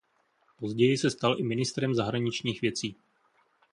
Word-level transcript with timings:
Později 0.59 0.97
se 0.97 1.11
stal 1.11 1.39
i 1.39 1.43
ministrem 1.43 1.93
zahraničních 1.95 2.61
věcí. 2.61 2.95